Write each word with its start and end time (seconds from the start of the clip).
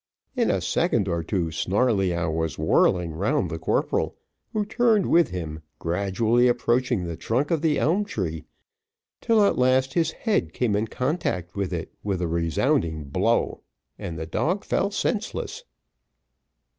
In 0.35 0.49
a 0.49 0.61
second 0.61 1.07
or 1.07 1.21
two 1.21 1.51
Snarleyyow 1.51 2.31
was 2.31 2.57
whirling 2.57 3.11
round 3.11 3.51
the 3.51 3.59
corporal, 3.59 4.15
who 4.51 4.65
turned 4.65 5.05
with 5.05 5.29
him, 5.29 5.61
gradually 5.77 6.47
approaching 6.47 7.03
the 7.03 7.15
trunk 7.15 7.51
of 7.51 7.61
the 7.61 7.77
elm 7.77 8.05
tree, 8.05 8.45
till 9.21 9.43
at 9.45 9.59
last 9.59 9.93
his 9.93 10.09
head 10.09 10.53
came 10.53 10.75
in 10.75 10.87
contact 10.87 11.55
with 11.55 11.71
it 11.71 11.93
with 12.01 12.19
a 12.19 12.27
resounding 12.27 13.03
blow, 13.09 13.61
and 13.99 14.17
the 14.17 14.25
dog 14.25 14.63
fell 14.63 14.89
senseless. 14.89 15.65